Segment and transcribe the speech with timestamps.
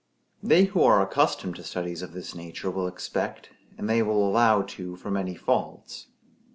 [0.41, 4.63] They who are accustomed to studies of this nature will expect, and they will allow
[4.63, 6.07] too for many faults.